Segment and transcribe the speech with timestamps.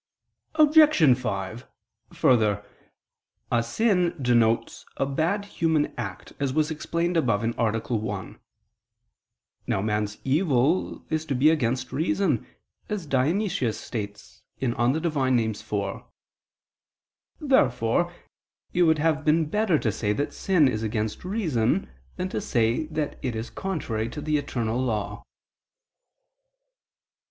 [0.55, 1.15] Obj.
[1.15, 1.67] 5:
[2.13, 2.65] Further,
[3.51, 7.95] a sin denotes a bad human act, as was explained above (A.
[7.95, 8.39] 1).
[9.67, 12.47] Now man's evil is to be against reason,
[12.89, 14.75] as Dionysius states (Div.
[14.75, 14.95] Nom.
[14.95, 16.03] iv).
[17.39, 18.11] Therefore
[18.73, 22.87] it would have been better to say that sin is against reason than to say
[22.87, 25.21] that it is contrary to the eternal law.